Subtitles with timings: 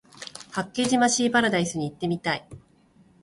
[0.49, 2.49] 八景島シーパラダイスに行ってみたい